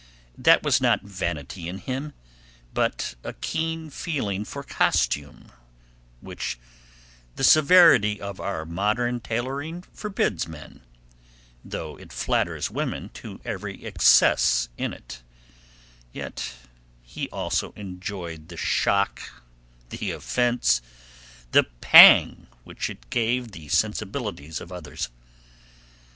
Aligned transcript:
That 0.35 0.63
was 0.63 0.81
not 0.81 1.03
vanity 1.03 1.67
in 1.67 1.77
him, 1.77 2.13
but 2.73 3.13
a 3.23 3.33
keen 3.33 3.91
feeling 3.91 4.45
for 4.45 4.63
costume 4.63 5.51
which 6.21 6.57
the 7.35 7.43
severity 7.43 8.19
of 8.19 8.39
our 8.39 8.65
modern 8.65 9.19
tailoring 9.19 9.83
forbids 9.93 10.47
men, 10.47 10.81
though 11.63 11.99
it 11.99 12.11
flatters 12.11 12.71
women 12.71 13.09
to 13.09 13.39
every 13.45 13.85
excess 13.85 14.69
in 14.75 14.91
it; 14.91 15.21
yet 16.11 16.51
he 17.03 17.29
also 17.29 17.71
enjoyed 17.73 18.47
the 18.47 18.57
shock, 18.57 19.21
the 19.89 20.09
offence, 20.09 20.81
the 21.51 21.65
pang 21.79 22.47
which 22.63 22.89
it 22.89 23.11
gave 23.11 23.51
the 23.51 23.67
sensibilities 23.67 24.59
of 24.59 24.71
others. 24.71 25.09